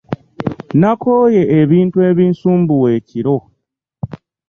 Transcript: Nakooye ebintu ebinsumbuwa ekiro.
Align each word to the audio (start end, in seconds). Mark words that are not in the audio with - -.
Nakooye 0.81 1.41
ebintu 1.61 1.97
ebinsumbuwa 2.09 2.87
ekiro. 2.97 3.37